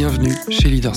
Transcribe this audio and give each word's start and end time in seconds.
Bienvenue 0.00 0.34
chez 0.48 0.70
Leader. 0.70 0.94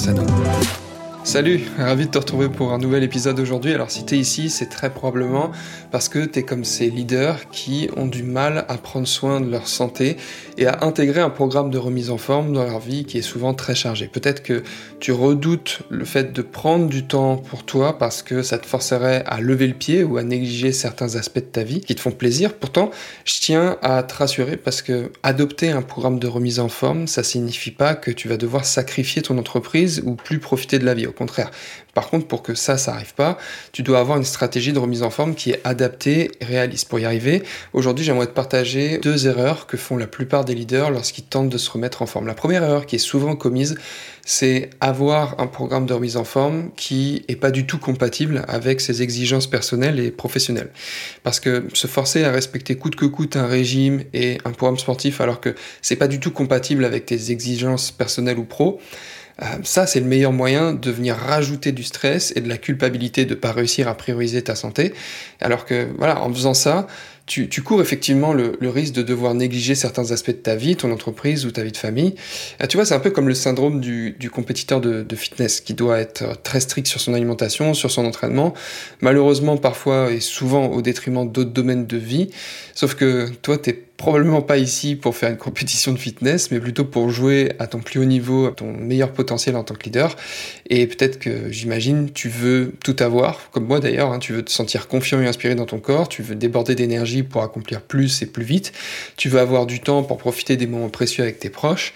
Salut, 1.26 1.62
ravi 1.78 2.08
de 2.08 2.12
te 2.12 2.18
retrouver 2.18 2.50
pour 2.50 2.74
un 2.74 2.78
nouvel 2.78 3.02
épisode 3.02 3.40
aujourd'hui. 3.40 3.74
Alors 3.74 3.90
si 3.90 4.06
t'es 4.06 4.18
ici, 4.18 4.50
c'est 4.50 4.66
très 4.66 4.90
probablement 4.90 5.52
parce 5.90 6.10
que 6.10 6.26
t'es 6.26 6.44
comme 6.44 6.66
ces 6.66 6.90
leaders 6.90 7.50
qui 7.50 7.90
ont 7.96 8.08
du 8.08 8.24
mal 8.24 8.66
à 8.68 8.78
prendre 8.78 9.08
soin 9.08 9.40
de 9.40 9.50
leur 9.50 9.70
santé 9.70 10.18
et 10.58 10.68
à 10.68 10.84
intégrer 10.84 11.22
un 11.22 11.30
programme 11.30 11.72
de 11.72 11.78
remise 11.78 12.12
en 12.12 12.18
forme 12.18 12.52
dans 12.52 12.66
leur 12.66 12.80
vie 12.80 13.06
qui 13.06 13.20
est 13.20 13.24
souvent 13.24 13.54
très 13.54 13.74
chargé. 13.74 14.08
Peut-être 14.08 14.44
que 14.44 14.64
tu 15.00 15.14
redoutes 15.14 15.80
le 15.90 16.04
fait 16.04 16.34
de 16.34 16.42
prendre 16.42 16.88
du 16.88 17.06
temps 17.06 17.38
pour 17.38 17.64
toi 17.64 17.98
parce 17.98 18.22
que 18.22 18.44
ça 18.44 18.58
te 18.58 18.66
forcerait 18.66 19.24
à 19.26 19.40
lever 19.40 19.68
le 19.68 19.76
pied 19.76 20.04
ou 20.04 20.18
à 20.18 20.24
négliger 20.24 20.74
certains 20.74 21.16
aspects 21.16 21.36
de 21.36 21.46
ta 21.46 21.64
vie 21.64 21.80
qui 21.80 21.96
te 21.96 22.02
font 22.02 22.12
plaisir. 22.12 22.54
Pourtant, 22.54 22.92
je 23.24 23.40
tiens 23.40 23.78
à 23.82 24.04
te 24.04 24.14
rassurer 24.14 24.58
parce 24.58 24.82
que 24.82 25.10
adopter 25.24 25.72
un 25.72 25.84
programme 25.84 26.20
de 26.20 26.28
remise 26.28 26.60
en 26.60 26.70
forme, 26.70 27.08
ça 27.08 27.24
signifie 27.24 27.72
pas 27.72 27.96
que 27.96 28.12
tu 28.12 28.28
vas 28.28 28.38
devoir 28.38 28.66
sacrifier 28.66 29.22
ton 29.22 29.38
entreprise 29.38 30.04
ou 30.06 30.16
plus 30.16 30.40
profiter 30.40 30.80
de 30.80 30.86
la 30.86 30.94
vie 30.94 31.08
contraire. 31.14 31.52
Par 31.94 32.10
contre, 32.10 32.28
pour 32.28 32.42
que 32.42 32.56
ça, 32.56 32.78
ça 32.78 32.92
n'arrive 32.92 33.14
pas, 33.14 33.38
tu 33.72 33.84
dois 33.84 34.00
avoir 34.00 34.18
une 34.18 34.24
stratégie 34.24 34.74
de 34.74 34.80
remise 34.80 35.04
en 35.04 35.10
forme 35.10 35.36
qui 35.36 35.52
est 35.52 35.62
adaptée 35.64 36.32
réaliste. 36.42 36.90
Pour 36.90 37.00
y 37.00 37.06
arriver, 37.06 37.44
aujourd'hui, 37.74 38.04
j'aimerais 38.04 38.28
te 38.28 38.32
partager 38.32 38.98
deux 38.98 39.28
erreurs 39.28 39.68
que 39.68 39.78
font 39.78 39.98
la 39.98 40.08
plupart 40.08 40.44
des 40.44 40.56
leaders 40.56 40.90
lorsqu'ils 40.90 41.26
tentent 41.26 41.50
de 41.50 41.58
se 41.58 41.70
remettre 41.70 42.02
en 42.02 42.08
forme. 42.08 42.28
La 42.28 42.34
première 42.34 42.64
erreur 42.64 42.86
qui 42.86 42.96
est 42.96 43.00
souvent 43.00 43.36
commise, 43.36 43.76
c'est 44.26 44.70
avoir 44.80 45.40
un 45.40 45.48
programme 45.48 45.86
de 45.86 45.94
remise 45.94 46.18
en 46.18 46.24
forme 46.24 46.72
qui 46.76 47.26
est 47.28 47.36
pas 47.36 47.52
du 47.52 47.68
tout 47.68 47.78
compatible 47.78 48.44
avec 48.48 48.82
ses 48.82 49.02
exigences 49.02 49.48
personnelles 49.48 50.00
et 50.00 50.12
professionnelles. 50.12 50.70
Parce 51.24 51.40
que 51.40 51.66
se 51.74 51.88
forcer 51.88 52.24
à 52.24 52.32
respecter 52.32 52.76
coûte 52.76 52.96
que 52.96 53.06
coûte 53.06 53.36
un 53.36 53.48
régime 53.48 54.04
et 54.14 54.38
un 54.46 54.52
programme 54.52 54.80
sportif 54.80 55.22
alors 55.22 55.42
que 55.42 55.56
c'est 55.82 55.96
pas 55.96 56.08
du 56.08 56.20
tout 56.20 56.32
compatible 56.32 56.86
avec 56.86 57.06
tes 57.06 57.32
exigences 57.32 57.92
personnelles 57.92 58.40
ou 58.40 58.46
pro, 58.46 58.80
euh, 59.42 59.46
ça, 59.64 59.88
c'est 59.88 60.00
le 60.00 60.06
meilleur 60.06 60.32
moyen 60.32 60.74
de 60.74 60.92
venir 60.92 61.16
rajouter 61.16 61.72
du 61.72 61.84
stress 61.84 62.34
et 62.36 62.42
de 62.42 62.50
la 62.50 62.58
culpabilité 62.58 63.26
de 63.26 63.32
ne 63.32 63.40
pas 63.40 63.52
réussir 63.52 63.88
à 63.88 63.96
prioriser 63.96 64.42
ta 64.42 64.56
santé. 64.56 64.94
Alors 65.42 65.66
que, 65.66 65.88
voilà, 65.98 66.22
en 66.22 66.32
faisant 66.34 66.54
ça, 66.54 66.88
tu, 67.26 67.48
cours 67.64 67.82
effectivement 67.82 68.34
le, 68.34 68.58
risque 68.70 68.94
de 68.94 69.02
devoir 69.02 69.34
négliger 69.34 69.76
certains 69.76 70.12
aspects 70.12 70.32
de 70.32 70.34
ta 70.34 70.56
vie, 70.56 70.76
ton 70.76 70.92
entreprise 70.92 71.46
ou 71.46 71.52
ta 71.52 71.64
vie 71.64 71.72
de 71.72 71.78
famille. 71.78 72.16
Euh, 72.62 72.68
tu 72.68 72.78
vois, 72.78 72.86
c'est 72.86 72.96
un 72.96 73.00
peu 73.00 73.12
comme 73.12 73.28
le 73.28 73.34
syndrome 73.34 73.80
du, 73.80 74.30
compétiteur 74.32 74.82
de, 74.82 75.04
de, 75.04 75.16
fitness 75.16 75.62
qui 75.62 75.74
doit 75.74 76.00
être 76.00 76.42
très 76.44 76.60
strict 76.60 76.88
sur 76.88 77.00
son 77.00 77.14
alimentation, 77.14 77.74
sur 77.74 77.92
son 77.92 78.06
entraînement, 78.06 78.54
malheureusement 79.02 79.58
parfois 79.58 80.12
et 80.12 80.20
souvent 80.20 80.68
au 80.68 80.82
détriment 80.82 81.30
d'autres 81.30 81.52
domaines 81.52 81.88
de 81.88 81.98
vie. 81.98 82.30
Sauf 82.76 82.96
que 82.96 83.30
toi, 83.42 83.58
tu 83.58 83.70
es 83.70 83.84
probablement 83.98 84.42
pas 84.42 84.58
ici 84.58 84.96
pour 84.96 85.16
faire 85.16 85.30
une 85.30 85.38
compétition 85.38 85.94
de 85.94 85.98
fitness, 85.98 86.52
mais 86.52 86.60
plutôt 86.60 86.86
pour 86.86 87.10
jouer 87.10 87.54
à 87.60 87.68
ton 87.68 87.80
plus 87.80 88.00
haut 88.00 88.06
niveau, 88.06 88.48
à 88.48 88.52
ton 88.52 88.74
meilleur 88.74 89.12
potentiel 89.12 89.56
en 89.56 89.64
tant 89.64 89.76
que 89.76 89.84
leader. 89.84 90.16
Et 90.70 90.88
peut-être 90.88 91.20
que 91.20 91.52
j'imagine, 91.52 92.12
tu 92.12 92.28
veux 92.30 92.74
tout 92.84 92.96
avoir, 93.00 93.50
comme 93.52 93.66
moi 93.66 93.80
d'ailleurs, 93.80 94.12
hein, 94.12 94.20
tu 94.20 94.34
veux 94.34 94.44
te 94.44 94.52
sentir 94.52 94.88
confiant 94.88 95.22
et 95.22 95.28
inspiré 95.28 95.56
dans 95.56 95.66
ton 95.66 95.80
corps, 95.80 96.10
tu 96.10 96.22
veux 96.22 96.36
déborder 96.36 96.76
d'énergie 96.76 97.24
pour 97.24 97.44
accomplir 97.44 97.82
plus 97.82 98.22
et 98.22 98.26
plus 98.26 98.44
vite, 98.44 98.74
tu 99.16 99.30
veux 99.30 99.40
avoir 99.40 99.66
du 99.66 99.80
temps 99.80 100.04
pour 100.04 100.18
profiter 100.18 100.58
des 100.58 100.68
moments 100.68 100.90
précieux 100.90 101.24
avec 101.24 101.40
tes 101.40 101.50
proches 101.50 101.94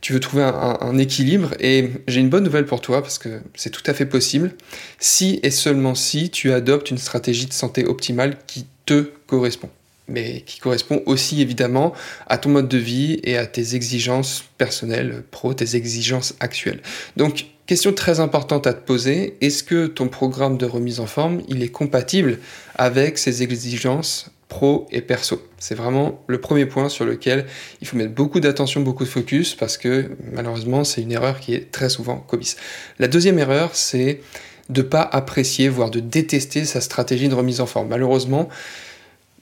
tu 0.00 0.14
veux 0.14 0.20
trouver 0.20 0.44
un, 0.44 0.78
un 0.80 0.96
équilibre. 0.96 1.50
Et 1.60 1.90
j'ai 2.08 2.20
une 2.20 2.30
bonne 2.30 2.44
nouvelle 2.44 2.64
pour 2.64 2.80
toi 2.80 3.02
parce 3.02 3.18
que 3.18 3.40
c'est 3.54 3.70
tout 3.70 3.82
à 3.86 3.92
fait 3.92 4.06
possible. 4.06 4.52
Si 4.98 5.40
et 5.42 5.50
seulement 5.50 5.94
si 5.94 6.30
tu 6.30 6.52
adoptes 6.52 6.90
une 6.90 6.98
stratégie 6.98 7.44
de 7.46 7.52
santé 7.52 7.84
optimale 7.84 8.38
qui 8.46 8.66
te 8.86 9.10
correspond 9.26 9.68
mais 10.10 10.42
qui 10.42 10.60
correspond 10.60 11.02
aussi 11.06 11.40
évidemment 11.40 11.94
à 12.26 12.38
ton 12.38 12.50
mode 12.50 12.68
de 12.68 12.78
vie 12.78 13.20
et 13.24 13.38
à 13.38 13.46
tes 13.46 13.74
exigences 13.74 14.44
personnelles, 14.58 15.22
pro, 15.30 15.54
tes 15.54 15.76
exigences 15.76 16.34
actuelles. 16.40 16.80
Donc, 17.16 17.46
question 17.66 17.92
très 17.92 18.20
importante 18.20 18.66
à 18.66 18.74
te 18.74 18.84
poser, 18.84 19.36
est-ce 19.40 19.62
que 19.62 19.86
ton 19.86 20.08
programme 20.08 20.58
de 20.58 20.66
remise 20.66 21.00
en 21.00 21.06
forme, 21.06 21.40
il 21.48 21.62
est 21.62 21.68
compatible 21.68 22.38
avec 22.74 23.16
ces 23.16 23.42
exigences 23.42 24.30
pro 24.48 24.88
et 24.90 25.00
perso? 25.00 25.40
C'est 25.58 25.76
vraiment 25.76 26.20
le 26.26 26.40
premier 26.40 26.66
point 26.66 26.88
sur 26.88 27.04
lequel 27.04 27.46
il 27.80 27.86
faut 27.86 27.96
mettre 27.96 28.12
beaucoup 28.12 28.40
d'attention, 28.40 28.80
beaucoup 28.80 29.04
de 29.04 29.08
focus, 29.08 29.54
parce 29.54 29.78
que 29.78 30.10
malheureusement, 30.32 30.82
c'est 30.82 31.00
une 31.00 31.12
erreur 31.12 31.38
qui 31.38 31.54
est 31.54 31.70
très 31.70 31.88
souvent 31.88 32.16
commise. 32.16 32.56
La 32.98 33.06
deuxième 33.06 33.38
erreur, 33.38 33.70
c'est 33.74 34.20
de 34.68 34.82
pas 34.82 35.02
apprécier, 35.02 35.68
voire 35.68 35.90
de 35.90 36.00
détester 36.00 36.64
sa 36.64 36.80
stratégie 36.80 37.28
de 37.28 37.34
remise 37.34 37.60
en 37.60 37.66
forme. 37.66 37.88
Malheureusement, 37.88 38.48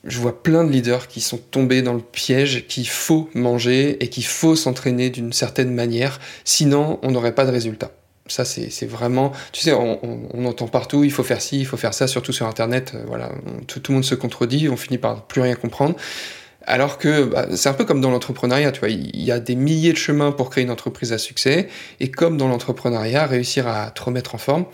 je 0.04 0.18
vois 0.18 0.42
plein 0.42 0.64
de 0.64 0.70
leaders 0.70 1.08
qui 1.08 1.20
sont 1.20 1.38
tombés 1.38 1.82
dans 1.82 1.94
le 1.94 2.00
piège 2.00 2.66
qu'il 2.66 2.88
faut 2.88 3.28
manger 3.34 4.02
et 4.02 4.08
qu'il 4.08 4.24
faut 4.24 4.56
s'entraîner 4.56 5.10
d'une 5.10 5.32
certaine 5.32 5.74
manière, 5.74 6.20
sinon 6.44 6.98
on 7.02 7.10
n'aurait 7.10 7.34
pas 7.34 7.44
de 7.44 7.50
résultat. 7.50 7.90
Ça, 8.28 8.44
c'est 8.44 8.86
vraiment, 8.86 9.32
tu 9.52 9.62
sais, 9.62 9.72
on, 9.72 10.44
entend 10.44 10.68
partout, 10.68 11.02
il 11.02 11.10
faut 11.10 11.22
faire 11.22 11.40
ci, 11.40 11.60
il 11.60 11.66
faut 11.66 11.78
faire 11.78 11.94
ça, 11.94 12.06
surtout 12.06 12.32
sur 12.32 12.46
Internet, 12.46 12.92
euh, 12.94 13.02
voilà, 13.06 13.32
tout, 13.66 13.80
le 13.88 13.94
monde 13.94 14.04
se 14.04 14.14
contredit, 14.14 14.68
on 14.68 14.76
finit 14.76 14.98
par 14.98 15.26
plus 15.26 15.40
rien 15.40 15.54
comprendre. 15.54 15.96
Alors 16.70 16.98
que 16.98 17.24
bah, 17.24 17.46
c'est 17.56 17.70
un 17.70 17.72
peu 17.72 17.86
comme 17.86 18.02
dans 18.02 18.10
l'entrepreneuriat, 18.10 18.72
tu 18.72 18.80
vois, 18.80 18.90
il 18.90 19.24
y 19.24 19.32
a 19.32 19.40
des 19.40 19.54
milliers 19.54 19.92
de 19.92 19.96
chemins 19.96 20.32
pour 20.32 20.50
créer 20.50 20.64
une 20.64 20.70
entreprise 20.70 21.14
à 21.14 21.18
succès, 21.18 21.66
et 21.98 22.10
comme 22.10 22.36
dans 22.36 22.46
l'entrepreneuriat, 22.46 23.26
réussir 23.26 23.66
à 23.66 23.90
te 23.90 24.02
remettre 24.02 24.34
en 24.34 24.38
forme, 24.38 24.66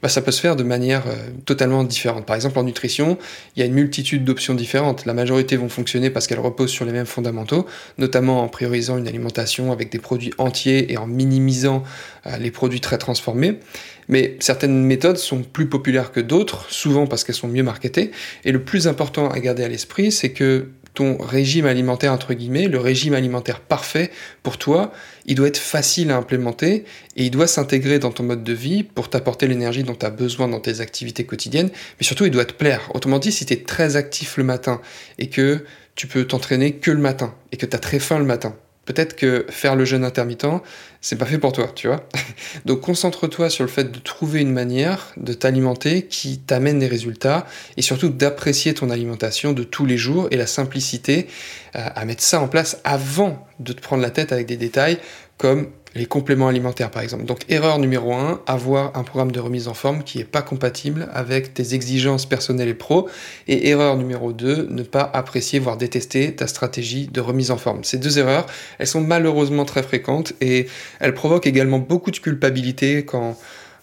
bah, 0.00 0.08
ça 0.08 0.22
peut 0.22 0.30
se 0.30 0.40
faire 0.40 0.54
de 0.54 0.62
manière 0.62 1.08
euh, 1.08 1.16
totalement 1.46 1.82
différente. 1.82 2.24
Par 2.24 2.36
exemple, 2.36 2.56
en 2.60 2.62
nutrition, 2.62 3.18
il 3.56 3.60
y 3.60 3.62
a 3.64 3.66
une 3.66 3.74
multitude 3.74 4.24
d'options 4.24 4.54
différentes. 4.54 5.06
La 5.06 5.12
majorité 5.12 5.56
vont 5.56 5.68
fonctionner 5.68 6.08
parce 6.08 6.28
qu'elles 6.28 6.38
reposent 6.38 6.70
sur 6.70 6.84
les 6.84 6.92
mêmes 6.92 7.04
fondamentaux, 7.04 7.66
notamment 7.98 8.44
en 8.44 8.48
priorisant 8.48 8.96
une 8.96 9.08
alimentation 9.08 9.72
avec 9.72 9.90
des 9.90 9.98
produits 9.98 10.32
entiers 10.38 10.92
et 10.92 10.98
en 10.98 11.08
minimisant 11.08 11.82
euh, 12.26 12.36
les 12.36 12.52
produits 12.52 12.80
très 12.80 12.96
transformés. 12.96 13.58
Mais 14.06 14.36
certaines 14.40 14.84
méthodes 14.84 15.18
sont 15.18 15.42
plus 15.42 15.68
populaires 15.68 16.12
que 16.12 16.20
d'autres, 16.20 16.66
souvent 16.70 17.06
parce 17.06 17.24
qu'elles 17.24 17.34
sont 17.34 17.48
mieux 17.48 17.62
marketées. 17.62 18.12
Et 18.44 18.52
le 18.52 18.62
plus 18.62 18.88
important 18.88 19.30
à 19.30 19.38
garder 19.40 19.64
à 19.64 19.68
l'esprit, 19.68 20.10
c'est 20.12 20.30
que 20.30 20.68
ton 20.94 21.16
régime 21.18 21.66
alimentaire, 21.66 22.12
entre 22.12 22.34
guillemets, 22.34 22.68
le 22.68 22.78
régime 22.78 23.14
alimentaire 23.14 23.60
parfait 23.60 24.10
pour 24.42 24.58
toi, 24.58 24.92
il 25.26 25.34
doit 25.34 25.48
être 25.48 25.58
facile 25.58 26.10
à 26.10 26.16
implémenter 26.16 26.84
et 27.16 27.24
il 27.24 27.30
doit 27.30 27.46
s'intégrer 27.46 27.98
dans 27.98 28.10
ton 28.10 28.24
mode 28.24 28.42
de 28.42 28.52
vie 28.52 28.82
pour 28.82 29.08
t'apporter 29.08 29.46
l'énergie 29.46 29.84
dont 29.84 29.94
tu 29.94 30.06
as 30.06 30.10
besoin 30.10 30.48
dans 30.48 30.60
tes 30.60 30.80
activités 30.80 31.24
quotidiennes, 31.24 31.70
mais 31.98 32.06
surtout 32.06 32.24
il 32.24 32.30
doit 32.30 32.44
te 32.44 32.54
plaire. 32.54 32.90
Autrement 32.94 33.18
dit, 33.18 33.32
si 33.32 33.46
tu 33.46 33.52
es 33.52 33.62
très 33.62 33.96
actif 33.96 34.36
le 34.36 34.44
matin 34.44 34.80
et 35.18 35.28
que 35.28 35.64
tu 35.94 36.06
peux 36.06 36.24
t'entraîner 36.24 36.72
que 36.72 36.90
le 36.90 37.00
matin 37.00 37.34
et 37.52 37.56
que 37.56 37.66
tu 37.66 37.76
as 37.76 37.78
très 37.78 37.98
faim 37.98 38.18
le 38.18 38.24
matin, 38.24 38.56
peut-être 38.92 39.14
que 39.14 39.46
faire 39.50 39.76
le 39.76 39.84
jeûne 39.84 40.04
intermittent, 40.04 40.62
c'est 41.00 41.16
pas 41.16 41.24
fait 41.24 41.38
pour 41.38 41.52
toi, 41.52 41.70
tu 41.76 41.86
vois. 41.86 42.08
Donc 42.64 42.80
concentre-toi 42.80 43.48
sur 43.48 43.62
le 43.62 43.70
fait 43.70 43.92
de 43.92 43.98
trouver 44.00 44.40
une 44.40 44.52
manière 44.52 45.12
de 45.16 45.32
t'alimenter 45.32 46.06
qui 46.06 46.38
t'amène 46.40 46.80
des 46.80 46.88
résultats 46.88 47.46
et 47.76 47.82
surtout 47.82 48.08
d'apprécier 48.08 48.74
ton 48.74 48.90
alimentation 48.90 49.52
de 49.52 49.62
tous 49.62 49.86
les 49.86 49.96
jours 49.96 50.26
et 50.32 50.36
la 50.36 50.48
simplicité 50.48 51.28
euh, 51.76 51.86
à 51.94 52.04
mettre 52.04 52.22
ça 52.22 52.40
en 52.40 52.48
place 52.48 52.80
avant 52.82 53.46
de 53.60 53.72
te 53.72 53.80
prendre 53.80 54.02
la 54.02 54.10
tête 54.10 54.32
avec 54.32 54.46
des 54.46 54.56
détails 54.56 54.98
comme 55.38 55.68
les 55.94 56.06
compléments 56.06 56.48
alimentaires 56.48 56.90
par 56.90 57.02
exemple. 57.02 57.24
Donc 57.24 57.40
erreur 57.48 57.78
numéro 57.78 58.12
1, 58.12 58.42
avoir 58.46 58.96
un 58.96 59.02
programme 59.02 59.32
de 59.32 59.40
remise 59.40 59.68
en 59.68 59.74
forme 59.74 60.02
qui 60.02 60.18
n'est 60.18 60.24
pas 60.24 60.42
compatible 60.42 61.08
avec 61.12 61.54
tes 61.54 61.74
exigences 61.74 62.26
personnelles 62.26 62.68
et 62.68 62.74
pro. 62.74 63.08
Et 63.48 63.68
erreur 63.68 63.96
numéro 63.96 64.32
2, 64.32 64.68
ne 64.70 64.82
pas 64.82 65.10
apprécier 65.12 65.58
voire 65.58 65.76
détester 65.76 66.34
ta 66.34 66.46
stratégie 66.46 67.08
de 67.08 67.20
remise 67.20 67.50
en 67.50 67.56
forme. 67.56 67.84
Ces 67.84 67.98
deux 67.98 68.18
erreurs, 68.18 68.46
elles 68.78 68.86
sont 68.86 69.00
malheureusement 69.00 69.64
très 69.64 69.82
fréquentes 69.82 70.32
et 70.40 70.66
elles 71.00 71.14
provoquent 71.14 71.46
également 71.46 71.78
beaucoup 71.78 72.10
de 72.10 72.18
culpabilité 72.18 73.04
quand 73.04 73.36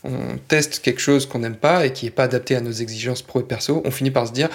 on 0.03 0.37
teste 0.47 0.79
quelque 0.79 1.01
chose 1.01 1.25
qu'on 1.25 1.39
n'aime 1.39 1.55
pas 1.55 1.85
et 1.85 1.91
qui 1.91 2.05
n'est 2.05 2.11
pas 2.11 2.23
adapté 2.23 2.55
à 2.55 2.61
nos 2.61 2.71
exigences 2.71 3.21
pro 3.21 3.41
et 3.41 3.43
perso. 3.43 3.81
On 3.83 3.91
finit 3.91 4.11
par 4.11 4.27
se 4.27 4.31
dire 4.31 4.49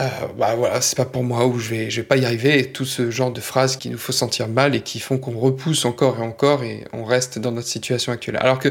euh, 0.00 0.08
bah 0.38 0.54
voilà, 0.54 0.80
c'est 0.80 0.96
pas 0.96 1.04
pour 1.04 1.22
moi 1.22 1.46
ou 1.46 1.58
je 1.58 1.68
vais, 1.68 1.88
vais 1.88 2.02
pas 2.02 2.16
y 2.16 2.24
arriver, 2.24 2.72
tout 2.72 2.84
ce 2.84 3.10
genre 3.10 3.30
de 3.30 3.40
phrases 3.40 3.76
qui 3.76 3.90
nous 3.90 3.98
font 3.98 4.12
sentir 4.12 4.48
mal 4.48 4.74
et 4.74 4.80
qui 4.80 5.00
font 5.00 5.18
qu'on 5.18 5.38
repousse 5.38 5.84
encore 5.84 6.18
et 6.18 6.22
encore 6.22 6.64
et 6.64 6.84
on 6.92 7.04
reste 7.04 7.38
dans 7.38 7.52
notre 7.52 7.68
situation 7.68 8.12
actuelle. 8.12 8.38
Alors 8.40 8.58
que 8.58 8.70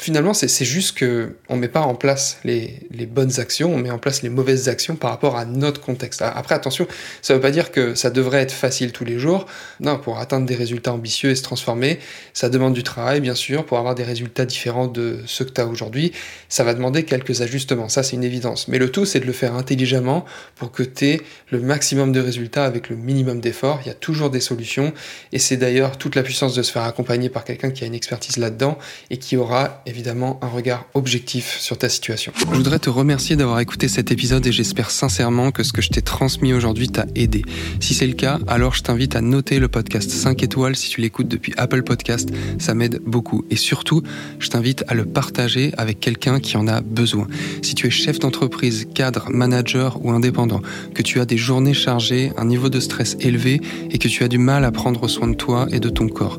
finalement, 0.00 0.32
c'est 0.32 0.64
juste 0.64 0.96
que 0.96 1.34
on 1.48 1.56
met 1.56 1.68
pas 1.68 1.80
en 1.80 1.94
place 1.94 2.38
les, 2.44 2.80
les, 2.90 3.06
bonnes 3.06 3.40
actions, 3.40 3.74
on 3.74 3.78
met 3.78 3.90
en 3.90 3.98
place 3.98 4.22
les 4.22 4.28
mauvaises 4.28 4.68
actions 4.68 4.94
par 4.94 5.10
rapport 5.10 5.36
à 5.36 5.44
notre 5.44 5.80
contexte. 5.80 6.22
Après, 6.22 6.54
attention, 6.54 6.86
ça 7.20 7.34
veut 7.34 7.40
pas 7.40 7.50
dire 7.50 7.72
que 7.72 7.94
ça 7.94 8.10
devrait 8.10 8.40
être 8.40 8.52
facile 8.52 8.92
tous 8.92 9.04
les 9.04 9.18
jours. 9.18 9.46
Non, 9.80 9.98
pour 9.98 10.18
atteindre 10.18 10.46
des 10.46 10.54
résultats 10.54 10.92
ambitieux 10.92 11.30
et 11.30 11.34
se 11.34 11.42
transformer, 11.42 11.98
ça 12.32 12.48
demande 12.48 12.74
du 12.74 12.84
travail, 12.84 13.20
bien 13.20 13.34
sûr, 13.34 13.66
pour 13.66 13.78
avoir 13.78 13.94
des 13.96 14.04
résultats 14.04 14.44
différents 14.44 14.86
de 14.86 15.18
ceux 15.26 15.44
que 15.44 15.50
tu 15.50 15.60
as 15.60 15.66
aujourd'hui. 15.66 16.12
Ça 16.48 16.62
va 16.62 16.74
demander 16.74 17.04
quelques 17.04 17.42
ajustements, 17.42 17.88
ça 17.88 18.02
c'est 18.02 18.14
une 18.14 18.24
évidence. 18.24 18.68
Mais 18.68 18.78
le 18.78 18.90
tout, 18.90 19.04
c'est 19.04 19.20
de 19.20 19.26
le 19.26 19.32
faire 19.32 19.54
intelligemment 19.54 20.24
pour 20.54 20.70
que 20.70 20.84
tu 20.84 21.06
aies 21.06 21.20
le 21.50 21.60
maximum 21.60 22.12
de 22.12 22.20
résultats 22.20 22.64
avec 22.64 22.88
le 22.88 22.96
minimum 22.96 23.40
d'efforts. 23.40 23.80
Il 23.84 23.88
y 23.88 23.90
a 23.90 23.94
toujours 23.94 24.30
des 24.30 24.40
solutions 24.40 24.92
et 25.32 25.40
c'est 25.40 25.56
d'ailleurs 25.56 25.98
toute 25.98 26.14
la 26.14 26.22
puissance 26.22 26.54
de 26.54 26.62
se 26.62 26.70
faire 26.70 26.82
accompagner 26.84 27.28
par 27.28 27.44
quelqu'un 27.44 27.70
qui 27.70 27.82
a 27.82 27.86
une 27.86 27.94
expertise 27.94 28.36
là-dedans 28.36 28.78
et 29.10 29.16
qui 29.16 29.36
aura 29.36 29.82
évidemment 29.88 30.38
un 30.42 30.48
regard 30.48 30.86
objectif 30.94 31.58
sur 31.58 31.78
ta 31.78 31.88
situation. 31.88 32.32
Je 32.36 32.56
voudrais 32.56 32.78
te 32.78 32.90
remercier 32.90 33.36
d'avoir 33.36 33.60
écouté 33.60 33.88
cet 33.88 34.12
épisode 34.12 34.46
et 34.46 34.52
j'espère 34.52 34.90
sincèrement 34.90 35.50
que 35.50 35.62
ce 35.62 35.72
que 35.72 35.82
je 35.82 35.88
t'ai 35.88 36.02
transmis 36.02 36.52
aujourd'hui 36.52 36.88
t'a 36.88 37.06
aidé. 37.14 37.42
Si 37.80 37.94
c'est 37.94 38.06
le 38.06 38.12
cas, 38.12 38.38
alors 38.46 38.74
je 38.74 38.82
t'invite 38.82 39.16
à 39.16 39.20
noter 39.20 39.58
le 39.58 39.68
podcast 39.68 40.10
5 40.10 40.42
étoiles 40.42 40.76
si 40.76 40.90
tu 40.90 41.00
l'écoutes 41.00 41.28
depuis 41.28 41.54
Apple 41.56 41.82
Podcast, 41.82 42.28
ça 42.58 42.74
m'aide 42.74 43.00
beaucoup. 43.04 43.44
Et 43.50 43.56
surtout, 43.56 44.02
je 44.38 44.48
t'invite 44.48 44.84
à 44.88 44.94
le 44.94 45.04
partager 45.04 45.72
avec 45.78 46.00
quelqu'un 46.00 46.40
qui 46.40 46.56
en 46.56 46.68
a 46.68 46.80
besoin. 46.80 47.26
Si 47.62 47.74
tu 47.74 47.86
es 47.86 47.90
chef 47.90 48.18
d'entreprise, 48.18 48.86
cadre, 48.94 49.30
manager 49.30 49.98
ou 50.04 50.10
indépendant, 50.10 50.60
que 50.94 51.02
tu 51.02 51.20
as 51.20 51.24
des 51.24 51.38
journées 51.38 51.74
chargées, 51.74 52.32
un 52.36 52.44
niveau 52.44 52.68
de 52.68 52.80
stress 52.80 53.16
élevé 53.20 53.60
et 53.90 53.98
que 53.98 54.08
tu 54.08 54.22
as 54.24 54.28
du 54.28 54.38
mal 54.38 54.64
à 54.64 54.70
prendre 54.70 55.08
soin 55.08 55.28
de 55.28 55.34
toi 55.34 55.66
et 55.70 55.80
de 55.80 55.88
ton 55.88 56.08
corps, 56.08 56.38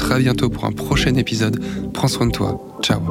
très 0.01 0.19
bientôt 0.19 0.49
pour 0.49 0.65
un 0.65 0.71
prochain 0.71 1.15
épisode. 1.15 1.61
Prends 1.93 2.07
soin 2.07 2.25
de 2.25 2.31
toi. 2.31 2.59
Ciao. 2.81 3.01